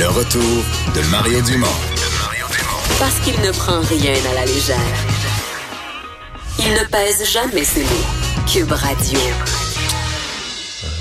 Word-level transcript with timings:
Le 0.00 0.08
retour 0.08 0.40
de 0.94 1.10
Mario 1.10 1.42
Dumont. 1.42 1.66
Parce 2.98 3.20
qu'il 3.20 3.38
ne 3.42 3.50
prend 3.52 3.80
rien 3.80 4.14
à 4.30 4.34
la 4.34 4.46
légère. 4.46 4.78
Il 6.58 6.72
ne 6.72 6.88
pèse 6.90 7.30
jamais 7.30 7.64
ses 7.64 7.82
mots. 7.82 8.46
Cube 8.50 8.72
Radio. 8.72 9.18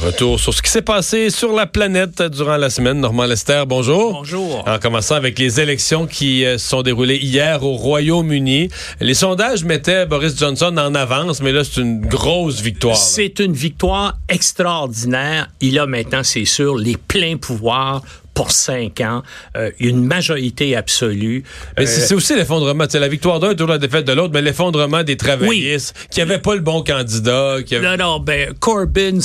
Retour 0.02 0.38
sur 0.38 0.54
ce 0.54 0.62
qui 0.62 0.70
s'est 0.70 0.82
passé 0.82 1.30
sur 1.30 1.54
la 1.54 1.66
planète 1.66 2.22
durant 2.24 2.58
la 2.58 2.70
semaine. 2.70 3.00
Normand 3.00 3.26
Lester, 3.26 3.64
bonjour. 3.66 4.12
Bonjour. 4.12 4.68
En 4.68 4.80
commençant 4.80 5.16
avec 5.16 5.40
les 5.40 5.62
élections 5.62 6.06
qui 6.06 6.44
euh, 6.44 6.58
se 6.58 6.68
sont 6.68 6.82
déroulées 6.82 7.18
hier 7.18 7.64
au 7.64 7.76
Royaume-Uni. 7.76 8.70
Les 9.00 9.14
sondages 9.14 9.64
mettaient 9.64 10.06
Boris 10.08 10.38
Johnson 10.38 10.76
en 10.78 10.94
avance, 10.94 11.42
mais 11.42 11.54
là, 11.54 11.64
c'est 11.64 11.80
une 11.80 12.02
grosse 12.02 12.60
victoire. 12.60 12.98
C'est 12.98 13.40
une 13.40 13.54
victoire 13.54 14.18
extraordinaire. 14.28 15.48
Il 15.62 15.80
a 15.80 15.86
maintenant, 15.86 16.24
c'est 16.24 16.46
sûr, 16.46 16.78
les 16.78 16.98
pleins 16.98 17.38
pouvoirs 17.38 18.02
pour 18.40 18.52
cinq 18.52 19.02
ans, 19.02 19.22
euh, 19.58 19.70
une 19.82 20.06
majorité 20.06 20.74
absolue. 20.74 21.44
Mais 21.78 21.84
Euh, 21.84 21.88
c'est 21.88 22.16
aussi 22.16 22.38
l'effondrement. 22.38 22.86
C'est 22.88 22.98
la 22.98 23.10
victoire 23.10 23.42
d'un, 23.42 23.52
toujours 23.52 23.68
la 23.68 23.78
défaite 23.78 24.06
de 24.06 24.14
l'autre, 24.14 24.32
mais 24.34 24.42
l'effondrement 24.42 25.04
des 25.04 25.18
travaillistes 25.18 25.94
qui 26.10 26.22
n'avaient 26.22 26.40
pas 26.40 26.56
le 26.56 26.62
bon 26.62 26.82
candidat. 26.82 27.58
Qui 27.66 27.78
Non, 27.80 27.98
non, 27.98 28.22
ben, 28.22 28.54
Corbyn, 28.58 29.20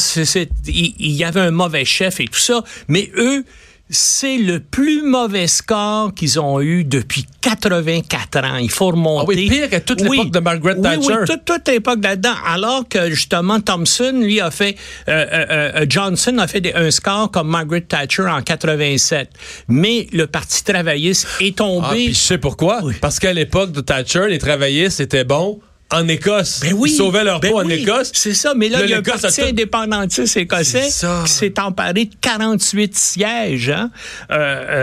il 0.66 1.12
y 1.12 1.22
avait 1.22 1.38
un 1.38 1.52
mauvais 1.52 1.84
chef 1.84 2.18
et 2.18 2.24
tout 2.24 2.40
ça, 2.40 2.64
mais 2.88 3.08
eux, 3.16 3.44
c'est 3.90 4.38
le 4.38 4.60
plus 4.60 5.02
mauvais 5.02 5.46
score 5.46 6.14
qu'ils 6.14 6.40
ont 6.40 6.60
eu 6.60 6.84
depuis 6.84 7.26
84 7.42 8.38
ans. 8.44 8.56
Il 8.56 8.70
faut 8.70 8.86
remonter. 8.86 9.24
Ah 9.26 9.28
oui, 9.28 9.48
pire 9.48 9.68
qu'à 9.68 9.80
toute 9.80 10.00
l'époque 10.00 10.30
de 10.30 10.38
Margaret 10.40 10.74
Oui, 10.76 10.82
Thatcher. 10.82 11.06
Oui, 11.20 11.26
toute, 11.26 11.44
toute 11.44 11.68
l'époque 11.68 11.98
là-dedans. 12.02 12.32
Alors 12.46 12.88
que, 12.88 13.10
justement, 13.10 13.60
Thompson, 13.60 14.12
lui, 14.22 14.40
a 14.40 14.50
fait... 14.50 14.76
euh, 15.08 15.26
euh, 15.32 15.72
euh, 15.82 15.86
Johnson 15.88 16.38
a 16.38 16.46
fait 16.48 16.62
des- 16.62 16.72
un 16.72 16.90
score 16.90 17.30
comme 17.30 17.48
Margaret 17.48 17.82
Thatcher 17.82 18.22
en 18.26 18.40
87. 18.42 19.28
Mais 19.68 20.06
le 20.12 20.26
Parti 20.26 20.64
travailliste 20.64 21.26
est 21.40 21.56
tombé... 21.58 21.86
Ah, 21.86 21.92
puis 21.92 22.08
je 22.14 22.18
sais 22.18 22.38
pourquoi. 22.38 22.80
Oui. 22.82 22.94
Parce 23.00 23.18
qu'à 23.18 23.32
l'époque 23.34 23.72
de 23.72 23.82
Thatcher, 23.82 24.28
les 24.28 24.38
travaillistes 24.38 25.00
étaient 25.00 25.24
bons 25.24 25.60
en 25.90 26.08
Écosse. 26.08 26.60
Ben 26.60 26.72
oui. 26.72 26.90
Ils 26.90 26.96
sauvaient 26.96 27.22
leur 27.24 27.38
Ben 27.40 27.50
peau 27.52 27.60
en 27.60 27.66
oui, 27.66 27.74
Écosse. 27.74 28.10
C'est 28.14 28.34
ça, 28.34 28.52
mais 28.56 28.68
là, 28.68 28.80
il 28.82 28.90
y 28.90 28.94
a 28.94 28.98
un 28.98 29.02
parti 29.02 29.40
tout- 29.40 29.46
indépendantiste 29.46 30.36
écossais 30.36 30.88
qui 31.24 31.30
s'est 31.30 31.60
emparé 31.60 32.06
de 32.06 32.14
48 32.20 32.96
sièges. 32.96 33.70
hein. 33.70 33.90
Euh, 34.30 34.34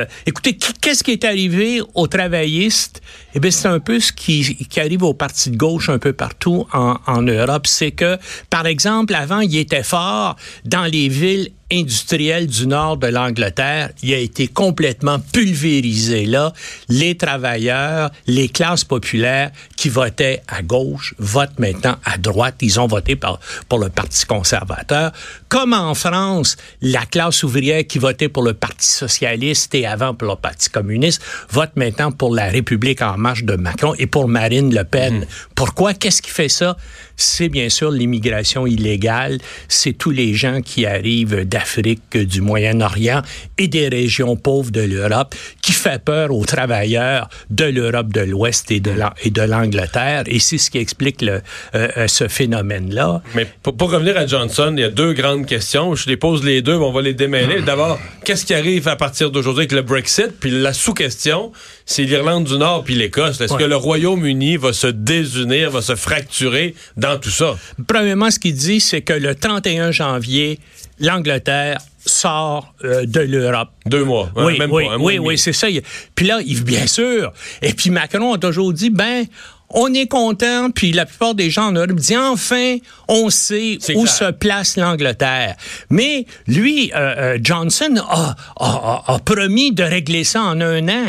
euh, 0.04 0.06
écoutez, 0.26 0.56
qu- 0.58 0.72
qu'est-ce 0.80 1.04
qui 1.04 1.12
est 1.12 1.26
arrivé 1.26 1.82
aux 1.96 2.08
travaillistes? 2.08 3.02
Eh 3.34 3.40
bien, 3.40 3.52
c'est 3.52 3.68
un 3.68 3.80
peu 3.80 4.00
ce 4.00 4.12
qui, 4.14 4.56
qui 4.68 4.80
arrive 4.80 5.04
aux 5.04 5.14
partis 5.14 5.50
de 5.50 5.58
gauche 5.58 5.90
un 5.90 6.00
peu 6.00 6.14
partout 6.14 6.66
en, 6.72 6.98
en 7.08 7.22
Europe. 7.22 7.68
C'est 7.68 7.92
que, 7.92 8.18
par 8.50 8.66
exemple, 8.68 9.14
avant, 9.16 9.40
il 9.42 9.58
était 9.58 9.84
fort 9.84 10.36
dans 10.66 10.86
les 10.86 11.10
villes 11.10 11.50
industrielles 11.72 12.48
du 12.48 12.68
nord 12.68 12.98
de 12.98 13.08
l'Angleterre. 13.08 13.90
Il 14.04 14.14
a 14.14 14.18
été 14.18 14.48
complètement 14.48 15.20
pulvérisé 15.20 16.26
là. 16.26 16.54
Les 16.90 17.16
travailleurs, 17.16 18.12
les 18.28 18.50
classes 18.50 18.84
populaires 18.84 19.52
qui 19.78 19.90
votaient 19.90 20.42
à 20.48 20.62
gauche 20.62 21.16
votent 21.18 21.60
maintenant 21.60 21.96
à 22.04 22.18
droite. 22.18 22.56
Ils 22.62 22.80
ont 22.80 22.88
voté 22.88 23.16
par- 23.16 23.40
pour 23.70 23.80
le 23.80 23.90
Parti 23.90 24.26
conservateur. 24.26 25.12
Comme 25.50 25.74
en 25.74 25.94
France, 25.96 26.58
la 26.82 27.06
classe 27.06 27.44
ouvrière 27.44 27.86
qui 27.88 28.00
votait 28.00 28.30
pour 28.30 28.44
le 28.44 28.54
Parti 28.54 28.88
socialiste 28.88 29.74
et 29.76 29.86
avant 29.86 30.14
pour 30.14 30.28
le 30.30 30.36
Parti 30.36 30.70
communiste 30.70 31.22
vote 31.50 31.72
maintenant 31.76 32.12
pour 32.12 32.34
la 32.36 32.46
République 32.46 33.02
en 33.02 33.18
marche 33.18 33.44
de 33.44 33.56
Macron 33.56 33.94
et 33.98 34.08
pour 34.08 34.28
Marine 34.28 34.74
Le 34.74 34.84
Pen. 34.84 35.26
Pourquoi? 35.56 35.94
Qu'est-ce 35.94 36.22
qui 36.22 36.30
fait 36.32 36.50
ça? 36.50 36.78
C'est 37.22 37.50
bien 37.50 37.70
sûr 37.70 37.92
l'immigration 37.92 38.66
illégale. 38.66 39.38
C'est 39.68 39.94
tous 39.94 40.12
les 40.12 40.34
gens 40.34 40.62
qui 40.62 40.86
arrivent 40.86 41.46
d'Afrique, 41.46 42.18
du 42.18 42.42
Moyen-Orient 42.42 43.22
et 43.58 43.68
des 43.68 43.88
régions 43.90 44.36
pauvres 44.36 44.72
de 44.72 44.82
l'Europe 44.82 45.36
qui 45.62 45.72
fait 45.72 46.04
peur 46.04 46.32
aux 46.32 46.46
travailleurs 46.46 47.30
de 47.50 47.66
l'Europe 47.66 48.12
de 48.12 48.22
l'Ouest 48.22 48.72
et 48.72 48.80
de 48.80 48.92
la- 48.92 49.14
et 49.24 49.30
de 49.30 49.42
l'Angleterre. 49.42 50.24
Et 50.26 50.40
c'est 50.40 50.58
ce 50.58 50.72
qui 50.72 50.78
explique 50.80 51.22
euh, 51.24 51.40
euh, 51.76 52.08
ce 52.08 52.28
phénomène-là. 52.28 53.22
Mais 53.36 53.48
pour, 53.64 53.76
pour 53.78 53.92
revenir 53.92 54.18
à 54.18 54.26
Johnson, 54.26 54.74
il 54.76 54.82
y 54.82 54.84
a 54.84 54.90
deux 54.90 55.14
grandes 55.14 55.46
questions. 55.46 55.94
Je 55.96 56.08
les 56.10 56.18
pose 56.18 56.44
les 56.44 56.62
deux, 56.62 56.76
on 56.76 56.92
va 56.92 57.02
les 57.02 57.14
démêler. 57.14 57.62
D'abord, 57.62 58.00
qu'est-ce 58.26 58.46
qui 58.46 58.54
arrive 58.54 58.88
à 58.88 58.96
partir 58.96 59.30
d'aujourd'hui 59.32 59.62
avec 59.62 59.72
le 59.74 59.82
Brexit? 59.84 60.30
Puis 60.40 60.50
la 60.52 60.74
sous-question, 60.74 61.52
c'est 61.92 62.04
l'Irlande 62.04 62.46
du 62.46 62.58
Nord 62.58 62.84
puis 62.84 62.96
l'Écosse. 62.96 63.40
Est-ce 63.42 63.54
Ouais. 63.54 63.60
que 63.60 63.66
le 63.68 63.76
Royaume-Uni 63.76 64.58
va 64.58 64.74
se 64.74 64.88
désunir, 64.88 65.70
va 65.72 65.82
se 65.82 65.96
fracturer 65.96 66.74
dans 66.98 67.18
tout 67.20 67.30
ça? 67.30 67.58
Premièrement, 67.88 68.32
ce 68.32 68.40
qu'il 68.40 68.56
dit, 68.56 68.80
c'est 68.80 69.02
que 69.02 69.14
le 69.14 69.36
31 69.36 69.92
janvier, 69.92 70.60
l'Angleterre 71.00 71.80
sort 72.06 72.74
euh, 72.84 73.06
de 73.06 73.20
l'Europe. 73.20 73.70
Deux 73.86 74.04
mois. 74.04 74.32
hein, 74.36 74.44
oui, 74.46 74.58
même 74.58 74.72
oui, 74.72 74.86
pas, 74.88 74.98
oui, 74.98 75.20
oui, 75.20 75.38
c'est 75.38 75.54
ça. 75.54 75.68
Puis 76.16 76.26
là, 76.26 76.40
il, 76.46 76.64
bien 76.64 76.88
sûr. 76.88 77.32
Et 77.62 77.74
puis 77.74 77.90
Macron 77.92 78.34
a 78.34 78.38
toujours 78.38 78.74
dit, 78.74 78.90
ben, 78.90 79.26
on 79.70 79.94
est 79.94 80.08
content. 80.08 80.72
Puis 80.72 80.92
la 80.94 81.06
plupart 81.06 81.36
des 81.36 81.50
gens 81.52 81.68
en 81.68 81.72
Europe 81.74 81.94
disent, 81.94 82.18
enfin, 82.18 82.78
on 83.08 83.30
sait 83.30 83.78
où 83.96 84.04
clair. 84.04 84.10
se 84.10 84.32
place 84.32 84.78
l'Angleterre. 84.78 85.56
Mais 85.90 86.26
lui, 86.48 86.92
euh, 86.96 86.98
euh, 87.36 87.38
Johnson, 87.42 87.96
a, 88.10 88.36
a- 88.60 89.04
a- 89.08 89.14
a 89.16 89.20
promis 89.20 89.72
de 89.72 89.84
régler 89.84 90.24
ça 90.24 90.42
en 90.42 90.60
un 90.60 90.88
an. 90.90 91.06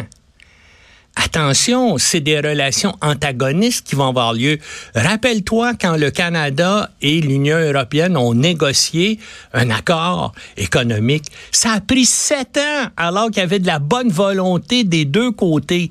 Attention, 1.14 1.98
c'est 1.98 2.20
des 2.20 2.40
relations 2.40 2.94
antagonistes 3.02 3.86
qui 3.86 3.96
vont 3.96 4.08
avoir 4.08 4.32
lieu. 4.32 4.58
Rappelle-toi 4.94 5.74
quand 5.78 5.96
le 5.96 6.10
Canada 6.10 6.90
et 7.02 7.20
l'Union 7.20 7.58
européenne 7.58 8.16
ont 8.16 8.32
négocié 8.32 9.18
un 9.52 9.68
accord 9.68 10.32
économique. 10.56 11.26
Ça 11.50 11.72
a 11.72 11.80
pris 11.80 12.06
sept 12.06 12.56
ans 12.56 12.88
alors 12.96 13.26
qu'il 13.26 13.40
y 13.40 13.44
avait 13.44 13.58
de 13.58 13.66
la 13.66 13.78
bonne 13.78 14.08
volonté 14.08 14.84
des 14.84 15.04
deux 15.04 15.32
côtés. 15.32 15.90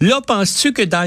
Là, 0.00 0.20
penses-tu 0.26 0.72
que 0.72 0.82
dans 0.82 1.04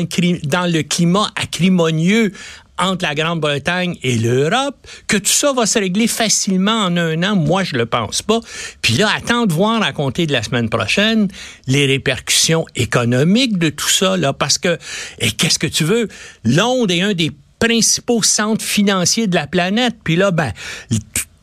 le, 0.72 0.82
climat 0.84 1.32
acrimonieux 1.36 2.34
entre 2.78 3.04
la 3.04 3.16
Grande-Bretagne 3.16 3.98
et 4.04 4.18
l'Europe, 4.18 4.76
que 5.08 5.18
tout 5.18 5.26
ça 5.26 5.54
va 5.54 5.66
se 5.66 5.80
régler 5.80 6.08
facilement 6.08 6.86
en 6.86 6.98
un 6.98 7.24
an. 7.24 7.36
Moi, 7.36 7.64
je 7.64 7.76
le 7.76 7.86
pense 7.86 8.22
pas. 8.22 8.40
Puis 8.82 8.96
là, 8.96 9.10
attends 9.16 9.46
de 9.46 9.54
voir 9.54 9.82
à 9.82 9.94
compter 9.94 10.28
de 10.28 10.34
la 10.34 10.44
semaine 10.44 10.70
prochaine 10.70 11.28
les 11.68 11.86
répercussions 11.86 12.66
économiques 12.76 13.58
de 13.58 13.70
tout 13.70 13.90
ça, 13.90 14.18
là, 14.18 14.34
parce 14.34 14.58
que, 14.58 14.78
et 15.20 15.32
qu'est-ce 15.32 15.60
que 15.60 15.68
tu 15.68 15.84
veux? 15.84 16.08
Londres 16.44 16.94
est 16.94 17.02
un 17.02 17.14
des 17.14 17.32
principaux 17.60 18.22
centres 18.22 18.64
financiers 18.64 19.28
de 19.28 19.36
la 19.36 19.48
planète. 19.48 19.96
Puis 20.04 20.16
là, 20.16 20.32
ben, 20.32 20.52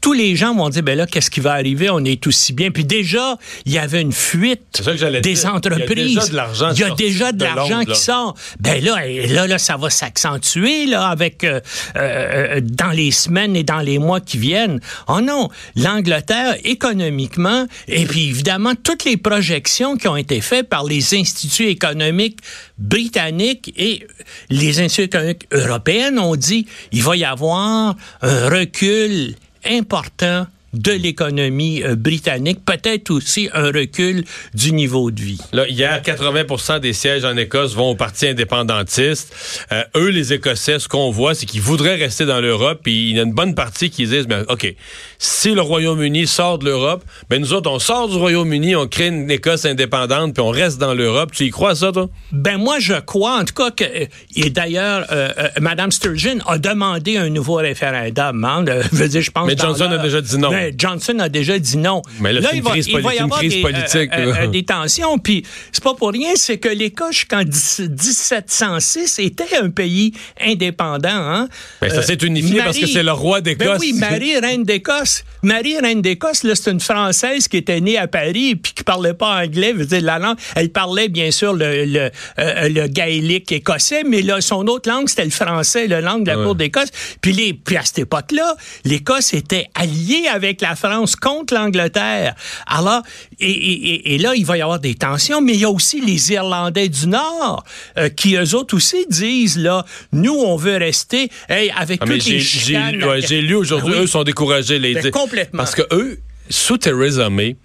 tous 0.03 0.13
les 0.13 0.35
gens 0.35 0.53
vont 0.55 0.69
dire, 0.69 0.83
ben 0.83 0.99
là, 0.99 1.07
qu'est-ce 1.07 1.31
qui 1.31 1.39
va 1.39 1.53
arriver? 1.53 1.89
On 1.89 2.05
est 2.05 2.27
aussi 2.27 2.53
bien. 2.53 2.73
Puis 2.73 2.85
déjà, 2.85 3.39
il 3.65 3.73
y 3.73 3.79
avait 3.79 4.03
une 4.03 4.13
fuite 4.13 4.83
des 4.85 4.97
dire. 4.97 5.21
Il 5.23 5.43
y 5.43 5.47
a 5.47 5.55
entreprises. 5.55 6.15
déjà 6.15 6.27
de 6.27 6.37
l'argent 6.37 6.71
Il 6.73 6.81
y 6.81 6.85
a 6.85 6.91
déjà 6.91 7.33
de 7.33 7.45
l'argent 7.45 7.79
là. 7.79 7.85
qui 7.85 7.95
sort. 7.95 8.35
Ben 8.59 8.83
là, 8.85 9.07
et 9.07 9.29
là, 9.29 9.47
là, 9.47 9.59
ça 9.59 9.77
va 9.77 9.91
s'accentuer 9.91 10.87
là 10.87 11.07
avec 11.07 11.45
euh, 11.45 11.61
euh, 11.97 12.61
dans 12.63 12.91
les 12.91 13.13
semaines 13.13 13.55
et 13.55 13.63
dans 13.63 13.79
les 13.79 13.99
mois 13.99 14.21
qui 14.21 14.39
viennent. 14.39 14.81
Oh 15.07 15.21
non, 15.21 15.49
l'Angleterre 15.77 16.57
économiquement 16.65 17.67
et 17.87 18.05
puis 18.05 18.29
évidemment 18.29 18.75
toutes 18.75 19.05
les 19.05 19.17
projections 19.17 19.97
qui 19.97 20.09
ont 20.09 20.17
été 20.17 20.41
faites 20.41 20.69
par 20.69 20.85
les 20.85 21.15
instituts 21.15 21.69
économiques 21.69 22.41
britanniques 22.77 23.73
et 23.77 24.05
les 24.51 24.81
instituts 24.81 25.05
économiques 25.05 25.47
européens 25.53 26.17
ont 26.19 26.35
dit 26.35 26.67
il 26.91 27.05
va 27.05 27.17
y 27.17 27.25
avoir 27.25 27.95
un 28.23 28.49
recul 28.49 29.37
important 29.65 30.49
de 30.73 30.93
l'économie 30.93 31.83
euh, 31.83 31.97
britannique, 31.97 32.65
peut-être 32.65 33.11
aussi 33.11 33.49
un 33.53 33.67
recul 33.67 34.25
du 34.55 34.73
niveau 34.73 35.11
de 35.11 35.21
vie. 35.21 35.41
Là, 35.53 35.69
hier, 35.69 36.01
80% 36.03 36.81
des 36.81 36.93
sièges 36.93 37.25
en 37.25 37.37
Écosse 37.37 37.75
vont 37.75 37.91
au 37.91 37.95
Parti 37.95 38.27
indépendantiste. 38.27 39.35
Euh, 39.73 39.83
eux, 39.97 40.09
les 40.09 40.33
Écossais, 40.33 40.79
ce 40.79 40.89
qu'on 40.89 41.11
voit, 41.11 41.35
c'est 41.35 41.47
qu'ils 41.47 41.61
voudraient 41.61 41.97
rester 41.97 42.25
dans 42.25 42.41
l'Europe. 42.41 42.81
Puis 42.83 43.11
il 43.11 43.17
y 43.17 43.21
a 43.21 43.23
une 43.23 43.33
bonne 43.35 43.55
partie 43.55 43.91
qui 43.91 44.07
disent, 44.07 44.27
ben, 44.27 44.45
OK, 44.49 44.75
si 45.19 45.55
le 45.55 45.61
Royaume-Uni 45.61 46.27
sort 46.27 46.59
de 46.59 46.65
l'Europe, 46.67 47.05
ben 47.29 47.41
nous 47.41 47.53
autres, 47.53 47.71
on 47.71 47.79
sort 47.79 48.09
du 48.09 48.17
Royaume-Uni, 48.17 48.77
on 48.77 48.87
crée 48.87 49.09
une 49.09 49.31
Écosse 49.31 49.65
indépendante, 49.65 50.35
puis 50.35 50.43
on 50.43 50.51
reste 50.51 50.79
dans 50.79 50.95
l'Europe. 50.95 51.33
Tu 51.33 51.45
y 51.45 51.51
crois, 51.51 51.75
ça, 51.75 51.93
toi? 51.93 52.09
Ben 52.33 52.59
moi, 52.59 52.79
je 52.79 52.95
crois, 52.95 53.39
en 53.39 53.45
tout 53.45 53.55
cas, 53.55 53.71
que 53.71 53.85
euh, 53.85 54.07
et 54.37 54.51
d'ailleurs, 54.51 55.07
euh, 55.13 55.29
Madame 55.61 55.91
Sturgeon 55.93 56.39
a 56.47 56.59
demandé 56.59 57.17
un 57.17 57.29
nouveau 57.29 57.55
référendum. 57.55 58.45
hein, 58.45 58.65
je 58.93 58.97
veux 58.97 59.09
dire, 59.09 59.23
je 59.23 59.31
pense. 59.31 59.47
Mais 59.47 59.57
Johnson 59.57 59.91
a 59.91 59.99
déjà 59.99 60.21
dit 60.21 60.39
non. 60.39 60.51
Ben, 60.51 60.62
Johnson 60.77 61.19
a 61.19 61.29
déjà 61.29 61.59
dit 61.59 61.77
non. 61.79 62.03
Mais 62.21 62.33
là, 62.33 62.41
crise 62.49 62.63
poli- 62.89 63.17
y 63.17 63.19
avoir 63.19 63.39
crise 63.41 63.55
des, 63.55 63.63
politique, 63.63 64.11
euh, 64.17 64.33
là. 64.33 64.41
euh, 64.43 64.47
des 64.49 64.63
tensions. 64.65 65.19
Puis 65.19 65.45
c'est 65.73 65.83
pas 65.83 65.95
pour 65.95 66.11
rien, 66.13 66.31
c'est 66.37 66.59
que 66.59 66.69
l'Écosse, 66.69 67.17
jusqu'en 67.17 67.43
10 67.45 67.81
1706, 67.91 69.19
était 69.19 69.57
un 69.61 69.71
pays 69.71 70.13
indépendant. 70.41 71.09
Hein? 71.11 71.49
Ben, 71.81 71.91
ça 71.91 71.99
Euh, 71.99 72.03
s'est 72.03 72.15
unifié 72.23 72.59
parce 72.59 72.79
que 72.79 72.87
c'est 72.87 73.03
le 73.03 73.13
roi 73.13 73.41
d'Écosse. 73.41 73.67
Ben 73.67 73.77
oui, 73.81 73.93
Marie, 73.95 74.39
reine 74.39 74.65
d'Écosse. 74.65 75.25
Marie, 75.43 75.79
reine 75.79 76.03
d'Écosse, 76.03 76.43
c'est 76.55 76.71
une 76.71 76.81
Française 76.81 77.49
qui 77.49 77.57
était 77.57 77.81
née 77.81 77.97
à 77.99 78.07
Paris 78.07 78.57
puis 78.57 78.73
qui 78.75 78.85
parlait 78.85 79.15
pas 79.15 79.43
anglais. 79.43 79.73
Veut 79.73 79.87
dire, 79.87 80.03
la 80.03 80.19
langue, 80.19 80.37
elle 80.55 80.71
parlait 80.71 81.09
bien 81.09 81.31
sûr 81.31 81.53
le, 81.55 81.85
le, 81.85 82.11
euh, 82.39 82.69
le 82.69 82.87
gaélique 82.89 83.51
écossais, 83.53 84.03
mais 84.05 84.23
là, 84.23 84.41
son 84.41 84.67
autre 84.67 84.89
langue, 84.91 85.09
c'était 85.09 85.25
le 85.25 85.31
français, 85.31 85.87
la 85.87 86.01
langue 86.01 86.25
de 86.25 86.31
la 86.31 86.39
Ouais. 86.39 86.45
cour 86.45 86.55
d'Écosse. 86.55 86.89
Puis, 87.21 87.33
les, 87.33 87.55
puis 87.55 87.77
à 87.77 87.85
cette 87.85 88.01
époque-là, 88.01 88.57
l'Écosse 88.85 89.33
était 89.35 89.67
alliée 89.75 90.27
avec 90.33 90.52
la 90.61 90.77
France 90.77 91.17
contre 91.17 91.55
l'Angleterre. 91.55 92.35
Alors, 92.67 93.03
et, 93.41 93.51
et- 93.51 93.95
et- 93.95 94.15
et 94.15 94.19
là, 94.19 94.35
il 94.35 94.45
va 94.45 94.57
y 94.59 94.63
avoir 94.63 94.79
des 94.81 94.95
tensions, 94.95 95.41
mais 95.41 95.55
il 95.55 95.61
y 95.61 95.65
a 95.65 95.71
aussi 95.71 96.01
les 96.01 96.33
Irlandais 96.33 96.89
du 96.89 97.07
Nord 97.07 97.65
euh, 97.99 98.09
qui, 98.09 98.37
eux 98.37 98.55
autres 98.55 98.77
aussi, 98.77 99.07
disent, 99.09 99.59
là, 99.59 99.85
nous, 100.13 100.35
on 100.35 100.57
veut 100.57 100.77
rester 100.77 101.31
hey, 101.49 101.73
avec 101.77 102.01
Ah, 102.03 102.07
toutes 102.07 102.25
les 102.27 102.39
j'ai 102.41 102.77
ouais, 102.77 103.21
lu 103.43 103.55
aujourd'hui, 103.55 103.93
Ah 103.95 103.99
oui. 103.99 104.05
eux 104.05 104.07
sont 104.07 104.25
découragés. 104.25 104.79
Les, 104.79 104.95
Ben, 104.95 105.11
complètement. 105.11 105.59
Parce 105.59 105.75
que 105.75 105.83
eux, 105.93 106.19
sous 106.51 106.77
Theresa 106.77 107.31
May, 107.31 107.57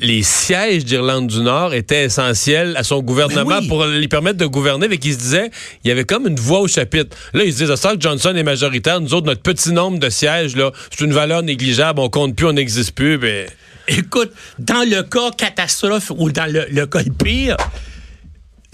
les 0.00 0.22
sièges 0.22 0.84
d'Irlande 0.84 1.26
du 1.26 1.40
Nord 1.40 1.74
étaient 1.74 2.04
essentiels 2.04 2.74
à 2.76 2.82
son 2.82 3.00
gouvernement 3.02 3.44
Ben 3.44 3.60
oui. 3.60 3.68
pour 3.68 3.84
lui 3.84 4.08
permettre 4.08 4.38
de 4.38 4.46
gouverner, 4.46 4.88
mais 4.88 4.98
qu'il 4.98 5.12
se 5.12 5.18
disait, 5.18 5.50
il 5.84 5.88
y 5.88 5.90
avait 5.90 6.04
comme 6.04 6.26
une 6.26 6.38
voix 6.38 6.60
au 6.60 6.68
chapitre. 6.68 7.16
Là, 7.34 7.44
ils 7.44 7.52
se 7.52 7.64
disent, 7.64 7.74
ça 7.74 7.94
que 7.94 8.00
Johnson 8.00 8.34
est 8.34 8.42
majoritaire, 8.42 9.00
nous 9.00 9.14
autres, 9.14 9.26
notre 9.26 9.42
petit 9.42 9.72
nombre 9.72 9.98
de 9.98 10.10
sièges, 10.10 10.56
là, 10.56 10.72
c'est 10.90 11.04
une 11.04 11.12
valeur 11.12 11.42
négligeable, 11.42 12.00
on 12.00 12.08
compte 12.08 12.36
plus, 12.36 12.46
on 12.46 12.52
n'existe 12.52 12.92
plus, 12.94 13.18
ben... 13.18 13.46
Écoute, 13.88 14.30
dans 14.60 14.88
le 14.88 15.02
cas 15.02 15.30
catastrophe 15.36 16.12
ou 16.16 16.30
dans 16.30 16.50
le, 16.50 16.66
le 16.70 16.86
cas 16.86 17.02
le 17.02 17.12
pire, 17.12 17.56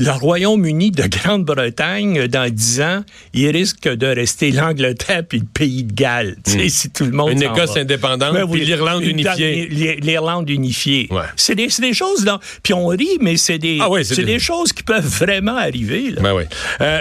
le 0.00 0.10
Royaume-Uni 0.10 0.92
de 0.92 1.02
Grande-Bretagne, 1.08 2.18
euh, 2.20 2.28
dans 2.28 2.48
10 2.52 2.80
ans, 2.82 3.04
il 3.34 3.48
risque 3.50 3.88
de 3.88 4.06
rester 4.06 4.52
l'Angleterre 4.52 5.22
puis 5.28 5.40
le 5.40 5.44
pays 5.46 5.82
de 5.82 5.92
Galles. 5.92 6.36
Tu 6.44 6.52
sais, 6.52 6.68
si 6.68 6.90
tout 6.90 7.04
le 7.04 7.10
monde 7.10 7.32
Une 7.32 7.42
Écosse 7.42 7.74
va. 7.74 7.80
indépendante, 7.80 8.34
puis 8.34 8.44
oui. 8.60 8.64
l'Irlande 8.64 9.02
unifiée. 9.02 9.66
l'I- 9.68 9.96
L'Irlande 10.00 10.48
unifiée. 10.50 11.08
Ouais. 11.10 11.22
C'est 11.36 11.56
des, 11.56 11.66
des 11.80 11.92
choses, 11.94 12.24
là. 12.24 12.38
Puis 12.62 12.74
on 12.74 12.86
rit, 12.86 13.18
mais 13.20 13.36
c'est 13.36 13.58
des, 13.58 13.78
Ah 13.80 13.90
oui, 13.90 14.02
des- 14.08 14.24
des 14.24 14.38
choses 14.38 14.72
qui 14.72 14.84
peuvent 14.84 15.04
vraiment 15.04 15.56
arriver. 15.56 16.10
Là. 16.10 16.22
Ben 16.22 16.34
oui. 16.34 16.44
Euh, 16.80 16.98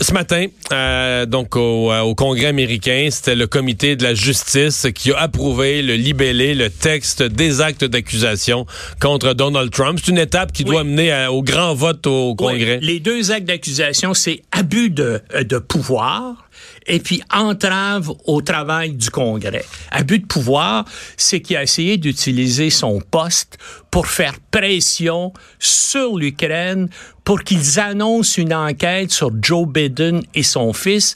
ce 0.00 0.12
matin, 0.12 0.46
euh, 0.72 1.26
donc 1.26 1.56
au, 1.56 1.90
euh, 1.92 2.00
au 2.02 2.14
Congrès 2.14 2.46
américain, 2.46 3.08
c'était 3.10 3.34
le 3.34 3.46
comité 3.46 3.96
de 3.96 4.04
la 4.04 4.14
justice 4.14 4.86
qui 4.94 5.12
a 5.12 5.18
approuvé 5.18 5.82
le 5.82 5.94
libellé, 5.94 6.54
le 6.54 6.70
texte 6.70 7.22
des 7.22 7.60
actes 7.60 7.84
d'accusation 7.84 8.64
contre 9.00 9.34
Donald 9.34 9.70
Trump. 9.72 9.98
C'est 10.02 10.10
une 10.12 10.18
étape 10.18 10.52
qui 10.52 10.62
Oui. 10.64 10.70
doit 10.70 10.84
mener 10.84 11.10
à- 11.12 11.32
au 11.32 11.42
grand 11.42 11.74
vote 11.74 12.06
au 12.06 12.34
Congrès. 12.36 12.78
Oui, 12.80 12.86
les 12.86 13.00
deux 13.00 13.32
actes 13.32 13.46
d'accusation, 13.46 14.14
c'est 14.14 14.42
abus 14.52 14.90
de, 14.90 15.20
euh, 15.34 15.42
de 15.44 15.58
pouvoir 15.58 16.47
et 16.86 17.00
puis 17.00 17.22
entrave 17.32 18.12
au 18.24 18.40
travail 18.40 18.92
du 18.92 19.10
Congrès. 19.10 19.64
Abus 19.90 20.20
de 20.20 20.26
pouvoir, 20.26 20.84
c'est 21.16 21.40
qu'il 21.40 21.56
a 21.56 21.62
essayé 21.62 21.96
d'utiliser 21.96 22.70
son 22.70 23.00
poste 23.00 23.58
pour 23.90 24.06
faire 24.06 24.34
pression 24.50 25.32
sur 25.58 26.16
l'Ukraine 26.16 26.88
pour 27.24 27.42
qu'ils 27.42 27.78
annoncent 27.78 28.40
une 28.40 28.54
enquête 28.54 29.10
sur 29.10 29.30
Joe 29.42 29.68
Biden 29.68 30.22
et 30.34 30.42
son 30.42 30.72
fils 30.72 31.14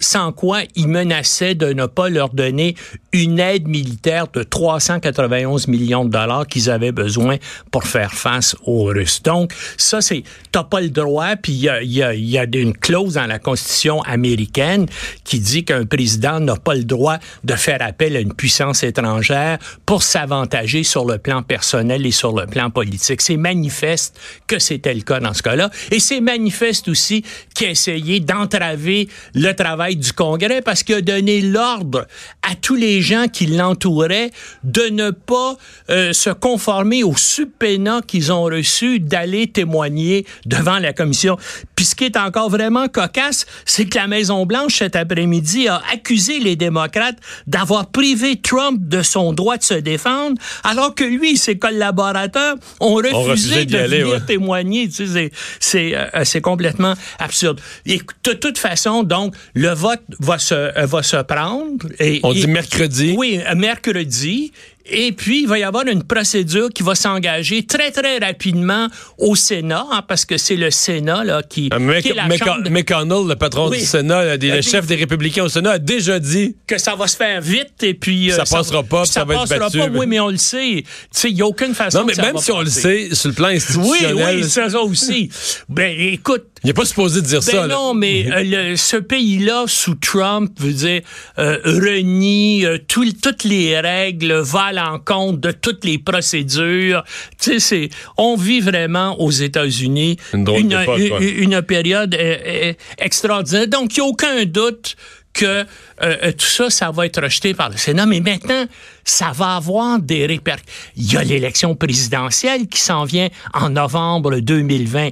sans 0.00 0.32
quoi 0.32 0.62
il 0.74 0.88
menaçait 0.88 1.54
de 1.54 1.72
ne 1.72 1.86
pas 1.86 2.08
leur 2.08 2.30
donner 2.30 2.74
une 3.12 3.38
aide 3.38 3.68
militaire 3.68 4.26
de 4.32 4.42
391 4.42 5.68
millions 5.68 6.04
de 6.04 6.10
dollars 6.10 6.46
qu'ils 6.46 6.70
avaient 6.70 6.92
besoin 6.92 7.36
pour 7.70 7.84
faire 7.84 8.12
face 8.12 8.56
aux 8.64 8.84
Russes. 8.84 9.22
Donc, 9.22 9.52
ça, 9.76 10.00
c'est, 10.00 10.22
t'as 10.52 10.64
pas 10.64 10.80
le 10.80 10.90
droit, 10.90 11.36
puis 11.36 11.52
il 11.52 11.60
y 11.60 11.68
a, 11.68 11.82
y, 11.82 12.02
a, 12.02 12.14
y 12.14 12.38
a 12.38 12.46
une 12.52 12.76
clause 12.76 13.14
dans 13.14 13.26
la 13.26 13.38
Constitution 13.38 14.00
américaine 14.02 14.86
qui 15.24 15.40
dit 15.40 15.64
qu'un 15.64 15.84
président 15.84 16.40
n'a 16.40 16.56
pas 16.56 16.74
le 16.74 16.84
droit 16.84 17.18
de 17.44 17.54
faire 17.54 17.82
appel 17.82 18.16
à 18.16 18.20
une 18.20 18.34
puissance 18.34 18.82
étrangère 18.82 19.58
pour 19.86 20.02
s'avantager 20.02 20.82
sur 20.82 21.04
le 21.04 21.18
plan 21.18 21.42
personnel 21.42 22.06
et 22.06 22.10
sur 22.10 22.32
le 22.32 22.46
plan 22.46 22.70
politique. 22.70 23.20
C'est 23.20 23.36
manifeste 23.36 24.18
que 24.46 24.58
c'était 24.58 24.94
le 24.94 25.02
cas 25.02 25.20
dans 25.20 25.34
ce 25.34 25.42
cas-là. 25.42 25.70
Et 25.90 26.00
c'est 26.00 26.20
manifeste 26.20 26.88
aussi 26.88 27.24
qu'il 27.54 27.68
a 27.68 27.70
essayé 27.70 28.20
d'entraver 28.20 29.08
le 29.34 29.52
travail 29.52 29.89
du 29.96 30.12
Congrès 30.12 30.62
parce 30.62 30.82
qu'il 30.82 30.94
a 30.96 31.00
donné 31.00 31.40
l'ordre 31.40 32.06
à 32.42 32.54
tous 32.54 32.74
les 32.76 33.00
gens 33.02 33.26
qui 33.28 33.46
l'entouraient 33.46 34.30
de 34.64 34.82
ne 34.90 35.10
pas 35.10 35.56
euh, 35.90 36.12
se 36.12 36.30
conformer 36.30 37.02
au 37.04 37.16
subpoena 37.16 38.00
qu'ils 38.06 38.32
ont 38.32 38.44
reçu 38.44 39.00
d'aller 39.00 39.46
témoigner 39.46 40.26
devant 40.46 40.78
la 40.78 40.92
commission. 40.92 41.36
Puis 41.76 41.84
ce 41.86 41.94
qui 41.94 42.04
est 42.04 42.16
encore 42.16 42.50
vraiment 42.50 42.88
cocasse, 42.88 43.46
c'est 43.64 43.86
que 43.86 43.96
la 43.98 44.06
Maison-Blanche 44.06 44.76
cet 44.78 44.96
après-midi 44.96 45.68
a 45.68 45.80
accusé 45.92 46.38
les 46.38 46.56
démocrates 46.56 47.18
d'avoir 47.46 47.86
privé 47.86 48.36
Trump 48.40 48.78
de 48.80 49.02
son 49.02 49.32
droit 49.32 49.56
de 49.56 49.62
se 49.62 49.74
défendre, 49.74 50.36
alors 50.64 50.94
que 50.94 51.04
lui 51.04 51.32
et 51.32 51.36
ses 51.36 51.58
collaborateurs 51.58 52.56
ont 52.80 52.94
refusé, 52.94 53.64
de 53.64 53.76
aller, 53.78 54.00
venir 54.02 54.14
ouais. 54.14 54.20
témoigner. 54.26 54.88
Tu 54.88 55.06
sais, 55.06 55.06
c'est- 55.06 55.30
c'est 55.60 55.94
euh, 55.96 56.24
c'est 56.24 56.40
complètement 56.40 56.94
absurde. 57.18 57.60
Et 57.86 58.00
de 58.24 58.32
toute 58.32 58.58
façon, 58.58 59.02
donc, 59.02 59.34
le 59.54 59.70
vote 59.80 60.02
va 60.20 60.38
se, 60.38 60.54
euh, 60.54 60.86
va 60.86 61.02
se 61.02 61.16
prendre. 61.34 61.86
Et, 61.98 62.20
On 62.22 62.32
et- 62.32 62.40
dit 62.40 62.46
mercredi. 62.46 63.14
Oui, 63.16 63.40
euh, 63.46 63.54
mercredi. 63.54 64.52
Et 64.86 65.12
puis, 65.12 65.42
il 65.42 65.48
va 65.48 65.58
y 65.58 65.62
avoir 65.62 65.86
une 65.86 66.02
procédure 66.02 66.68
qui 66.70 66.82
va 66.82 66.94
s'engager 66.94 67.64
très, 67.64 67.90
très 67.90 68.18
rapidement 68.18 68.88
au 69.18 69.36
Sénat, 69.36 69.86
hein, 69.92 70.02
parce 70.08 70.24
que 70.24 70.36
c'est 70.36 70.56
le 70.56 70.70
Sénat 70.70 71.22
là, 71.24 71.42
qui, 71.42 71.70
Euh, 71.72 71.78
Mc- 71.78 72.02
qui 72.02 72.08
est 72.08 72.14
la 72.14 72.28
chambre 72.36 72.62
de- 72.64 72.70
McConnell, 72.70 73.28
le 73.28 73.36
patron 73.36 73.68
Oui. 73.68 73.78
du 73.78 73.84
Sénat, 73.84 74.36
le, 74.36 74.46
le 74.48 74.52
Euh, 74.54 74.62
chef 74.62 74.86
des 74.86 74.96
républicains 74.96 75.44
au 75.44 75.48
Sénat, 75.48 75.72
a 75.72 75.78
déjà 75.78 76.18
dit 76.18 76.56
que 76.66 76.78
ça 76.78 76.94
va 76.96 77.06
se 77.06 77.16
faire 77.16 77.40
vite 77.40 77.82
et 77.82 77.94
puis... 77.94 78.32
euh, 78.32 78.36
Ça 78.36 78.56
passera 78.56 78.82
pas, 78.82 79.02
puis 79.02 79.12
ça 79.12 79.24
va 79.24 79.34
être 79.34 79.40
passera 79.42 79.58
battu. 79.60 79.78
pas, 79.78 79.86
oui, 79.98 80.06
mais 80.08 80.18
on 80.20 80.28
le 80.30 80.36
sait. 80.38 80.82
Tu 80.82 80.86
sais, 81.12 81.28
il 81.30 81.34
n'y 81.36 81.42
a 81.42 81.46
aucune 81.46 81.74
façon 81.74 81.98
Non, 82.00 82.04
mais 82.06 82.12
que 82.12 82.16
ça 82.16 82.22
même 82.22 82.34
va 82.34 82.40
si 82.40 82.50
on 82.52 82.60
le 82.60 82.66
sait, 82.70 83.08
sur 83.12 83.28
le 83.28 83.34
plan 83.34 83.48
Oui, 83.48 83.56
institutionnel, 83.56 84.36
oui, 84.42 84.44
ça, 84.48 84.70
ça 84.70 84.80
aussi. 84.82 85.30
ben, 85.68 85.94
écoute, 85.98 86.44
il 86.64 86.66
n'est 86.66 86.74
pas 86.74 86.84
supposé 86.84 87.22
dire 87.22 87.40
Ben 87.40 87.52
ça. 87.52 87.66
là. 87.66 87.74
Non, 87.74 87.94
mais 87.94 88.26
euh, 88.30 88.42
le- 88.72 88.76
ce 88.76 88.96
pays-là, 88.96 89.64
sous 89.66 89.94
Trump, 89.94 90.50
veut 90.58 90.72
dire, 90.72 91.00
euh, 91.38 91.58
renie 91.64 92.66
euh, 92.66 92.78
tout- 92.86 93.04
toutes 93.22 93.44
les 93.44 93.78
règles, 93.80 94.32
va 94.40 94.69
à 94.70 94.72
l'encontre 94.72 95.38
de 95.38 95.52
toutes 95.52 95.84
les 95.84 95.98
procédures. 95.98 97.04
Tu 97.40 97.52
sais, 97.52 97.60
c'est, 97.60 97.90
on 98.16 98.36
vit 98.36 98.60
vraiment 98.60 99.20
aux 99.20 99.30
États-Unis 99.30 100.16
Une 100.32 101.62
période 101.62 102.14
euh, 102.14 102.36
euh, 102.46 102.72
extraordinaire. 102.98 103.68
Donc, 103.68 103.96
il 103.96 104.00
n'y 104.00 104.06
a 104.06 104.08
aucun 104.08 104.44
doute 104.44 104.96
que 105.32 105.64
euh, 106.02 106.32
tout 106.32 106.46
ça, 106.46 106.70
ça 106.70 106.90
va 106.90 107.06
être 107.06 107.22
rejeté 107.22 107.54
par 107.54 107.70
le 107.70 107.76
Sénat. 107.76 108.06
Mais 108.06 108.20
maintenant, 108.20 108.64
ça 109.04 109.32
va 109.32 109.56
avoir 109.56 109.98
des 109.98 110.26
répercussions. 110.26 110.72
Il 110.96 111.12
y 111.12 111.16
a 111.16 111.24
l'élection 111.24 111.74
présidentielle 111.74 112.66
qui 112.66 112.80
s'en 112.80 113.04
vient 113.04 113.28
en 113.54 113.70
novembre 113.70 114.40
2020. 114.40 115.10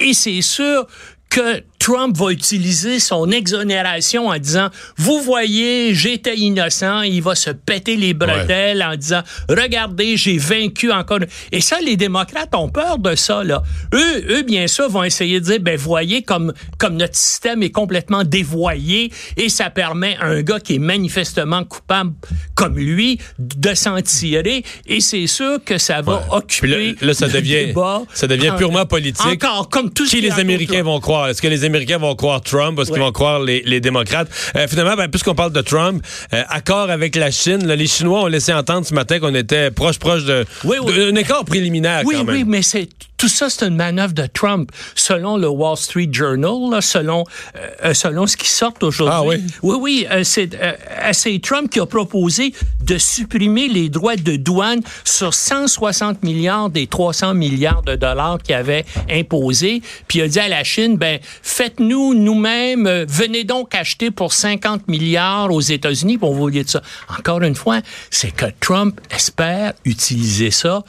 Et 0.00 0.12
c'est 0.12 0.42
sûr 0.42 0.86
que 1.30 1.62
Trump 1.84 2.16
va 2.16 2.30
utiliser 2.32 2.98
son 2.98 3.30
exonération 3.30 4.28
en 4.28 4.38
disant 4.38 4.68
vous 4.96 5.20
voyez 5.20 5.94
j'étais 5.94 6.34
innocent 6.34 7.02
il 7.02 7.20
va 7.20 7.34
se 7.34 7.50
péter 7.50 7.98
les 7.98 8.14
bretelles 8.14 8.82
en 8.82 8.96
disant 8.96 9.20
regardez 9.50 10.16
j'ai 10.16 10.38
vaincu 10.38 10.90
encore. 10.90 11.18
Et 11.52 11.60
ça 11.60 11.76
les 11.84 11.98
démocrates 11.98 12.54
ont 12.54 12.70
peur 12.70 12.96
de 12.96 13.14
ça 13.14 13.44
là. 13.44 13.62
Eux 13.92 14.24
eux 14.30 14.42
bien 14.44 14.66
sûr 14.66 14.88
vont 14.88 15.04
essayer 15.04 15.40
de 15.40 15.44
dire 15.44 15.60
ben 15.60 15.76
voyez 15.76 16.22
comme 16.22 16.54
comme 16.78 16.96
notre 16.96 17.16
système 17.16 17.62
est 17.62 17.70
complètement 17.70 18.24
dévoyé 18.24 19.12
et 19.36 19.50
ça 19.50 19.68
permet 19.68 20.16
à 20.22 20.24
un 20.28 20.40
gars 20.40 20.60
qui 20.60 20.76
est 20.76 20.78
manifestement 20.78 21.64
coupable 21.64 22.14
comme 22.54 22.78
lui 22.78 23.18
de 23.38 23.74
s'en 23.74 24.00
tirer. 24.00 24.64
Et 24.86 25.00
c'est 25.02 25.26
sûr 25.26 25.58
que 25.62 25.76
ça 25.76 26.00
va 26.00 26.26
occuper 26.30 26.92
là, 26.92 27.08
là, 27.08 27.14
ça 27.14 27.26
le 27.26 27.32
devient, 27.34 27.66
débat 27.66 28.00
ça 28.14 28.26
devient 28.26 28.52
en- 28.52 28.56
purement 28.56 28.86
politique. 28.86 29.26
encore 29.26 29.68
comme 29.68 29.92
tout 29.92 30.06
ce 30.06 30.12
qui 30.16 30.22
les 30.22 30.40
Américains 30.40 30.82
vont 30.82 30.98
croire? 30.98 31.28
Est-ce 31.28 31.42
que 31.42 31.48
les 31.48 31.58
Américains 31.58 31.73
vont 31.98 32.14
croire 32.14 32.40
Trump? 32.40 32.78
Est-ce 32.78 32.90
qu'ils 32.90 33.00
vont 33.00 33.12
croire 33.12 33.40
les, 33.40 33.62
les 33.66 33.80
démocrates? 33.80 34.28
Euh, 34.56 34.66
finalement, 34.68 34.94
ben, 34.96 35.08
puisqu'on 35.08 35.34
parle 35.34 35.52
de 35.52 35.60
Trump, 35.60 36.02
euh, 36.32 36.42
accord 36.48 36.90
avec 36.90 37.16
la 37.16 37.30
Chine, 37.30 37.66
là, 37.66 37.76
les 37.76 37.86
Chinois 37.86 38.22
ont 38.22 38.26
laissé 38.26 38.52
entendre 38.52 38.86
ce 38.86 38.94
matin 38.94 39.18
qu'on 39.18 39.34
était 39.34 39.70
proche, 39.70 39.98
proche 39.98 40.24
de, 40.24 40.44
Oui, 40.64 40.76
oui. 40.82 40.96
d'un 40.96 41.14
écart 41.16 41.44
préliminaire 41.44 42.02
Oui, 42.04 42.14
quand 42.16 42.24
même. 42.24 42.34
oui, 42.36 42.44
mais 42.46 42.62
c'est 42.62 42.88
tout 43.24 43.28
ça, 43.28 43.48
c'est 43.48 43.66
une 43.66 43.76
manœuvre 43.76 44.12
de 44.12 44.26
Trump, 44.26 44.70
selon 44.94 45.38
le 45.38 45.48
Wall 45.48 45.78
Street 45.78 46.10
Journal, 46.12 46.70
là, 46.70 46.82
selon, 46.82 47.24
euh, 47.82 47.94
selon 47.94 48.26
ce 48.26 48.36
qui 48.36 48.50
sort 48.50 48.74
aujourd'hui. 48.82 49.08
Ah 49.10 49.24
oui? 49.24 49.42
Oui, 49.62 49.76
oui. 49.80 50.06
euh, 50.10 50.24
c'est 50.24 50.50
euh, 50.60 51.38
Trump 51.42 51.70
qui 51.70 51.80
a 51.80 51.86
proposé 51.86 52.52
de 52.82 52.98
supprimer 52.98 53.68
les 53.68 53.88
droits 53.88 54.16
de 54.16 54.36
douane 54.36 54.82
sur 55.04 55.32
160 55.32 56.22
milliards 56.22 56.68
des 56.68 56.86
300 56.86 57.32
milliards 57.32 57.82
de 57.82 57.96
dollars 57.96 58.42
qu'il 58.42 58.56
avait 58.56 58.84
imposés. 59.10 59.80
Puis 60.06 60.18
il 60.18 60.22
a 60.22 60.28
dit 60.28 60.40
à 60.40 60.48
la 60.48 60.62
Chine, 60.62 60.98
ben 60.98 61.18
faites-nous 61.42 62.12
nous-mêmes, 62.12 62.86
euh, 62.86 63.06
venez 63.08 63.44
donc 63.44 63.74
acheter 63.74 64.10
pour 64.10 64.34
50 64.34 64.86
milliards 64.86 65.50
aux 65.50 65.62
États-Unis, 65.62 66.18
puis 66.18 66.28
on 66.28 66.34
va 66.34 66.42
oublier 66.42 66.64
de 66.64 66.68
ça. 66.68 66.82
Encore 67.18 67.40
une 67.40 67.54
fois, 67.54 67.80
c'est 68.10 68.32
que 68.32 68.46
Trump 68.60 69.00
espère 69.10 69.72
utiliser 69.86 70.50
ça 70.50 70.84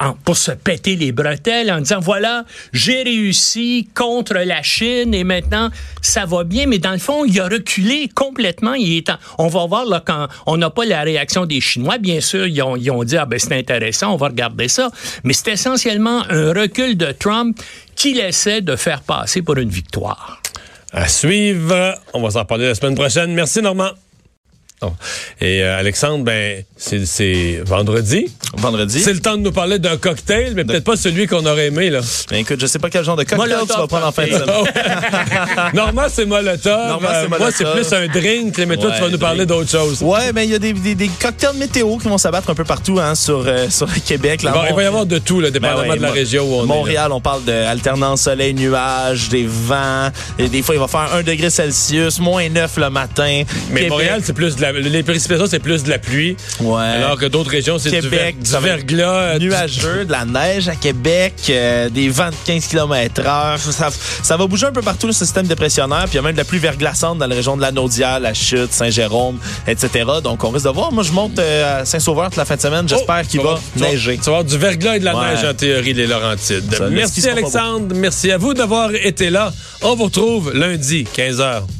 en- 0.00 0.14
pour 0.14 0.36
se 0.36 0.52
péter 0.52 0.96
les 0.96 1.12
bretelles 1.12 1.70
en 1.70 1.78
disant, 1.80 2.00
voilà, 2.00 2.44
j'ai 2.72 3.02
réussi 3.02 3.88
contre 3.94 4.34
la 4.34 4.62
Chine 4.62 5.12
et 5.14 5.24
maintenant, 5.24 5.68
ça 6.00 6.24
va 6.24 6.42
bien. 6.44 6.66
Mais 6.66 6.78
dans 6.78 6.92
le 6.92 6.98
fond, 6.98 7.24
il 7.24 7.38
a 7.40 7.44
reculé 7.48 8.08
complètement. 8.14 8.74
Il 8.74 8.96
est 8.96 9.10
on 9.38 9.48
va 9.48 9.66
voir 9.66 9.84
là, 9.84 10.02
quand 10.04 10.28
on 10.46 10.56
n'a 10.56 10.70
pas 10.70 10.84
la 10.86 11.02
réaction 11.02 11.44
des 11.46 11.60
Chinois. 11.60 11.98
Bien 11.98 12.20
sûr, 12.20 12.46
ils 12.46 12.62
ont, 12.62 12.76
ils 12.76 12.90
ont 12.90 13.04
dit, 13.04 13.16
ah 13.16 13.26
ben 13.26 13.38
c'est 13.38 13.56
intéressant, 13.58 14.14
on 14.14 14.16
va 14.16 14.28
regarder 14.28 14.68
ça. 14.68 14.90
Mais 15.24 15.32
c'est 15.34 15.52
essentiellement 15.52 16.22
un 16.30 16.52
recul 16.52 16.96
de 16.96 17.12
Trump 17.12 17.58
qu'il 17.94 18.18
essaie 18.20 18.62
de 18.62 18.76
faire 18.76 19.02
passer 19.02 19.42
pour 19.42 19.58
une 19.58 19.68
victoire. 19.70 20.40
À 20.92 21.06
suivre. 21.08 21.94
On 22.14 22.22
va 22.22 22.30
s'en 22.30 22.40
reparler 22.40 22.66
la 22.68 22.74
semaine 22.74 22.94
prochaine. 22.94 23.32
Merci, 23.32 23.60
Normand. 23.62 23.90
Bon. 24.80 24.94
Et 25.40 25.62
euh, 25.62 25.78
Alexandre, 25.78 26.24
ben, 26.24 26.62
c'est- 26.76 27.60
vendredi. 27.66 28.26
Vendredi. 28.54 29.00
C'est 29.00 29.12
le 29.12 29.20
temps 29.20 29.36
de 29.36 29.42
nous 29.42 29.52
parler 29.52 29.78
d'un 29.78 29.96
cocktail, 29.98 30.54
mais 30.56 30.64
peut-être 30.64 30.84
pas 30.84 30.96
celui 30.96 31.26
qu'on 31.26 31.44
aurait 31.44 31.66
aimé, 31.66 31.90
là. 31.90 32.00
Ben, 32.30 32.38
écoute, 32.38 32.58
je 32.60 32.66
sais 32.66 32.78
pas 32.78 32.88
quel 32.88 33.04
genre 33.04 33.16
de 33.16 33.24
cocktail 33.24 33.38
Molotov, 33.50 33.68
tu 33.68 33.80
vas 33.80 33.86
prendre 33.86 34.06
en 34.06 34.12
fin 34.12 34.24
de 34.26 34.30
semaine. 34.32 34.46
Normand, 35.74 36.06
c'est 36.08 36.24
Molotov. 36.26 36.98
C'est 37.00 37.06
Euh, 37.06 37.28
Moi, 37.38 37.50
c'est 37.52 37.70
plus 37.72 37.92
un 37.92 38.06
drink, 38.08 38.58
mais 38.66 38.76
toi, 38.76 38.90
Ouais, 38.90 38.96
tu 38.96 39.02
vas 39.02 39.08
nous 39.10 39.18
parler 39.18 39.46
d'autre 39.46 39.70
chose. 39.70 40.02
Ouais, 40.02 40.32
ben 40.32 40.42
il 40.42 40.50
y 40.50 40.54
a 40.54 40.58
des, 40.58 40.72
des, 40.72 40.94
des 40.94 41.08
cocktails 41.08 41.56
météo 41.56 41.96
qui 41.98 42.08
vont 42.08 42.18
s'abattre 42.18 42.50
un 42.50 42.54
peu 42.54 42.64
partout 42.64 42.98
hein, 43.00 43.14
sur, 43.14 43.44
euh, 43.46 43.68
sur 43.70 43.86
le 43.86 44.00
Québec. 44.00 44.42
Là, 44.42 44.52
Bon, 44.52 44.60
il 44.68 44.74
va 44.74 44.82
y 44.82 44.86
avoir 44.86 45.06
de 45.06 45.18
tout, 45.18 45.40
là, 45.40 45.48
Ben 45.50 45.60
dépendamment 45.60 45.88
ouais, 45.90 45.96
de 45.98 46.02
la 46.02 46.10
région 46.10 46.44
où 46.44 46.54
on 46.60 46.64
est. 46.64 46.66
Montréal, 46.66 47.12
on 47.12 47.20
parle 47.20 47.44
d'alternance 47.44 48.22
soleil-nuage, 48.22 49.28
des 49.28 49.46
vents. 49.46 50.08
Et 50.38 50.48
des 50.48 50.62
fois, 50.62 50.74
il 50.74 50.80
va 50.80 50.88
faire 50.88 51.12
1 51.14 51.22
degré 51.22 51.50
Celsius, 51.50 52.18
moins 52.18 52.48
9 52.48 52.76
le 52.78 52.90
matin. 52.90 53.42
Mais 53.70 53.74
Québec- 53.82 53.90
Montréal, 53.90 54.20
c'est 54.24 54.32
plus 54.32 54.56
de 54.56 54.62
la, 54.62 54.69
les 54.72 55.02
précipitations, 55.02 55.46
c'est 55.48 55.58
plus 55.58 55.82
de 55.84 55.90
la 55.90 55.98
pluie. 55.98 56.36
Ouais. 56.60 56.82
Alors 56.82 57.18
que 57.18 57.26
d'autres 57.26 57.50
régions, 57.50 57.78
c'est 57.78 58.00
du, 58.00 58.08
ver, 58.08 58.32
du 58.32 58.50
va 58.50 58.60
verglas. 58.60 59.14
euh, 59.34 59.38
nuageux, 59.38 60.04
de 60.04 60.12
la 60.12 60.24
neige 60.24 60.68
à 60.68 60.74
Québec, 60.76 61.34
euh, 61.50 61.88
des 61.88 62.08
vents 62.08 62.30
de 62.30 62.34
15 62.46 62.66
km 62.66 63.20
heure. 63.26 63.58
Ça, 63.58 63.88
ça 64.22 64.36
va 64.36 64.46
bouger 64.46 64.66
un 64.66 64.72
peu 64.72 64.82
partout 64.82 65.06
le 65.06 65.12
système 65.12 65.46
dépressionnaire. 65.46 66.04
Puis 66.04 66.12
il 66.14 66.16
y 66.16 66.18
a 66.18 66.22
même 66.22 66.32
de 66.32 66.38
la 66.38 66.44
pluie 66.44 66.58
verglaçante 66.58 67.18
dans 67.18 67.26
la 67.26 67.34
région 67.34 67.56
de 67.56 67.62
la 67.62 67.72
Naudière, 67.72 68.20
la 68.20 68.34
Chute, 68.34 68.72
Saint-Jérôme, 68.72 69.38
etc. 69.66 70.04
Donc 70.22 70.42
on 70.44 70.50
risque 70.50 70.66
de 70.66 70.70
voir. 70.72 70.92
Moi, 70.92 71.02
je 71.04 71.12
monte 71.12 71.38
euh, 71.38 71.80
à 71.80 71.84
Saint-Sauveur 71.84 72.26
toute 72.26 72.36
la 72.36 72.44
fin 72.44 72.56
de 72.56 72.60
semaine. 72.60 72.88
J'espère 72.88 73.22
Oh, 73.24 73.28
qu'il 73.28 73.40
va 73.40 73.58
tu 73.76 73.82
neiger. 73.82 74.16
Tu 74.16 74.22
vas 74.24 74.26
avoir 74.38 74.44
du 74.44 74.56
verglas 74.58 74.96
et 74.96 75.00
de 75.00 75.04
la 75.04 75.16
Ouais. 75.16 75.34
neige 75.34 75.44
en 75.44 75.54
théorie, 75.54 75.92
les 75.94 76.06
Laurentides. 76.06 76.74
Ça, 76.74 76.88
Merci 76.90 77.28
Alexandre. 77.28 77.94
Merci 77.94 78.30
à 78.32 78.38
vous 78.38 78.54
d'avoir 78.54 78.94
été 78.94 79.30
là. 79.30 79.52
On 79.82 79.94
vous 79.96 80.04
retrouve 80.04 80.52
lundi, 80.54 81.04
15h. 81.16 81.79